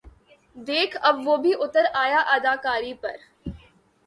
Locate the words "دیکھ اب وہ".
0.55-1.35